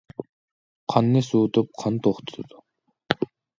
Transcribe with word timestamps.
قاننى 0.93 1.21
سوۋۇتۇپ، 1.27 1.71
قان 1.83 2.01
توختىتىدۇ. 2.09 2.61